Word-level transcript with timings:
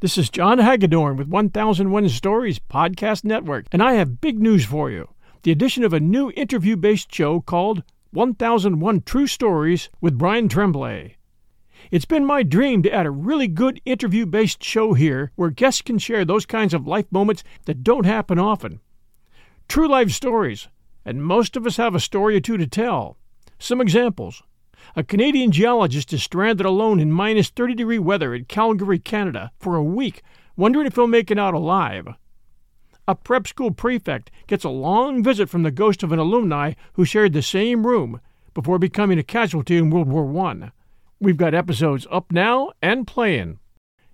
This 0.00 0.16
is 0.16 0.30
John 0.30 0.60
Hagedorn 0.60 1.18
with 1.18 1.28
1001 1.28 2.08
Stories 2.08 2.58
Podcast 2.58 3.22
Network, 3.22 3.66
and 3.70 3.82
I 3.82 3.92
have 3.92 4.22
big 4.22 4.38
news 4.38 4.64
for 4.64 4.90
you. 4.90 5.10
The 5.42 5.52
addition 5.52 5.84
of 5.84 5.92
a 5.92 6.00
new 6.00 6.30
interview 6.30 6.74
based 6.74 7.14
show 7.14 7.42
called 7.42 7.82
1001 8.12 9.02
True 9.02 9.26
Stories 9.26 9.90
with 10.00 10.16
Brian 10.16 10.48
Tremblay. 10.48 11.16
It's 11.90 12.06
been 12.06 12.24
my 12.24 12.42
dream 12.42 12.82
to 12.82 12.90
add 12.90 13.04
a 13.04 13.10
really 13.10 13.46
good 13.46 13.78
interview 13.84 14.24
based 14.24 14.64
show 14.64 14.94
here 14.94 15.32
where 15.36 15.50
guests 15.50 15.82
can 15.82 15.98
share 15.98 16.24
those 16.24 16.46
kinds 16.46 16.72
of 16.72 16.86
life 16.86 17.12
moments 17.12 17.44
that 17.66 17.84
don't 17.84 18.06
happen 18.06 18.38
often. 18.38 18.80
True 19.68 19.86
life 19.86 20.12
stories, 20.12 20.68
and 21.04 21.22
most 21.22 21.58
of 21.58 21.66
us 21.66 21.76
have 21.76 21.94
a 21.94 22.00
story 22.00 22.36
or 22.36 22.40
two 22.40 22.56
to 22.56 22.66
tell. 22.66 23.18
Some 23.58 23.82
examples 23.82 24.42
a 24.96 25.04
Canadian 25.04 25.52
geologist 25.52 26.12
is 26.12 26.22
stranded 26.22 26.66
alone 26.66 27.00
in 27.00 27.12
minus 27.12 27.48
30 27.50 27.74
degree 27.74 27.98
weather 27.98 28.34
in 28.34 28.44
Calgary, 28.44 28.98
Canada, 28.98 29.50
for 29.58 29.76
a 29.76 29.84
week, 29.84 30.22
wondering 30.56 30.86
if 30.86 30.94
he'll 30.94 31.06
make 31.06 31.30
it 31.30 31.38
out 31.38 31.54
alive. 31.54 32.08
A 33.08 33.14
prep 33.14 33.46
school 33.46 33.70
prefect 33.70 34.30
gets 34.46 34.64
a 34.64 34.68
long 34.68 35.22
visit 35.22 35.48
from 35.48 35.62
the 35.62 35.70
ghost 35.70 36.02
of 36.02 36.12
an 36.12 36.18
alumni 36.18 36.74
who 36.92 37.04
shared 37.04 37.32
the 37.32 37.42
same 37.42 37.86
room 37.86 38.20
before 38.54 38.78
becoming 38.78 39.18
a 39.18 39.22
casualty 39.22 39.76
in 39.76 39.90
World 39.90 40.08
War 40.08 40.46
I. 40.46 40.70
We've 41.18 41.36
got 41.36 41.54
episodes 41.54 42.06
up 42.10 42.30
now 42.30 42.70
and 42.80 43.06
playing. 43.06 43.58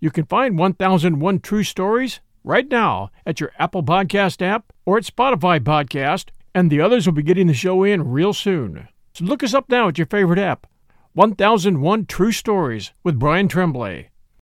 You 0.00 0.10
can 0.10 0.24
find 0.24 0.58
1001 0.58 1.40
True 1.40 1.62
Stories 1.62 2.20
right 2.42 2.68
now 2.68 3.10
at 3.26 3.38
your 3.38 3.52
Apple 3.58 3.82
Podcast 3.82 4.42
app 4.42 4.72
or 4.84 4.98
at 4.98 5.04
Spotify 5.04 5.60
Podcast, 5.60 6.30
and 6.54 6.70
the 6.70 6.80
others 6.80 7.06
will 7.06 7.12
be 7.12 7.22
getting 7.22 7.46
the 7.46 7.54
show 7.54 7.84
in 7.84 8.10
real 8.10 8.32
soon. 8.32 8.88
Look 9.20 9.42
us 9.42 9.52
up 9.52 9.68
now 9.68 9.88
at 9.88 9.98
your 9.98 10.06
favorite 10.06 10.38
app. 10.38 10.66
1001 11.12 12.06
True 12.06 12.32
Stories 12.32 12.92
with 13.04 13.18
Brian 13.18 13.48
Tremblay. 13.48 14.09